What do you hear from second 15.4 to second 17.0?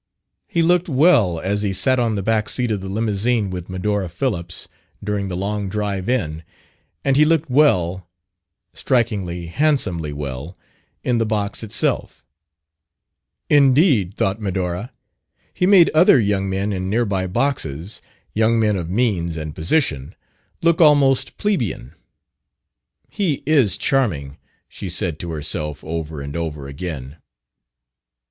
he made other young men in